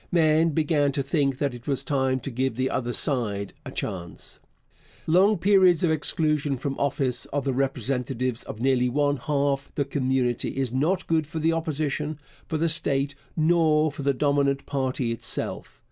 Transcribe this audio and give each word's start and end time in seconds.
Men 0.11 0.49
began 0.49 0.91
to 0.93 1.03
think 1.03 1.37
that 1.37 1.53
it 1.53 1.67
was 1.67 1.83
time 1.83 2.19
to 2.21 2.31
give 2.31 2.55
the 2.55 2.71
other 2.71 2.91
side 2.91 3.53
a 3.63 3.69
chance. 3.69 4.39
Long 5.05 5.37
periods 5.37 5.83
of 5.83 5.91
exclusion 5.91 6.57
from 6.57 6.73
office 6.79 7.25
of 7.25 7.43
the 7.45 7.53
representatives 7.53 8.41
of 8.41 8.59
nearly 8.59 8.89
one 8.89 9.17
half 9.17 9.69
the 9.75 9.85
community 9.85 10.57
is 10.57 10.73
not 10.73 11.05
good 11.05 11.27
for 11.27 11.37
the 11.37 11.53
Opposition, 11.53 12.17
for 12.47 12.57
the 12.57 12.67
state, 12.67 13.13
nor 13.37 13.91
for 13.91 14.01
the 14.01 14.11
dominant 14.11 14.65
party 14.65 15.11
itself. 15.11 15.79